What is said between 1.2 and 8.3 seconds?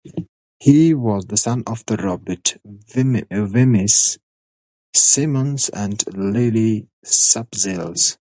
the son of Robert Wemyss Symonds and Lily Sapzells.